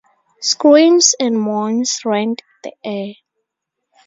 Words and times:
Screams 0.41 1.13
and 1.19 1.39
moans 1.39 2.03
rent 2.05 2.41
the 2.63 2.73
air. 2.83 3.13